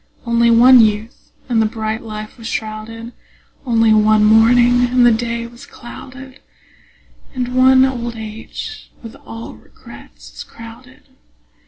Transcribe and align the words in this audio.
Only 0.25 0.49
one 0.49 0.79
youth, 0.81 1.31
and 1.47 1.61
the 1.61 1.67
bright 1.67 2.01
life 2.01 2.39
was 2.39 2.47
shrouded; 2.47 3.13
Only 3.67 3.93
one 3.93 4.23
morning, 4.23 4.81
and 4.87 5.05
the 5.05 5.11
day 5.11 5.45
was 5.45 5.67
clouded; 5.67 6.39
And 7.35 7.53
one 7.55 7.85
old 7.85 8.15
age 8.15 8.89
with 9.03 9.13
all 9.27 9.53
regrets 9.53 10.33
is 10.33 10.43
crowded. 10.43 11.03